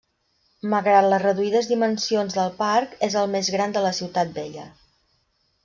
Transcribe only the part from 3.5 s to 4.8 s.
gran de la Ciutat Vella.